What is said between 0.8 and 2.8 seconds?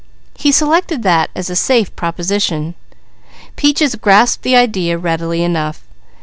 that as a safe proposition.